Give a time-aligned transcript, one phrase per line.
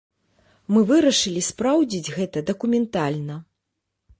[0.75, 3.35] Мы вырашылі спраўдзіць гэта дакументальна.